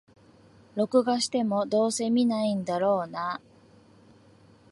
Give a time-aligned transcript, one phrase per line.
[0.73, 3.41] 録画しても、どうせ観ないんだろうなあ